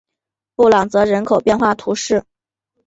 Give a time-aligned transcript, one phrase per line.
[0.55, 2.25] 布朗泽人口变化图示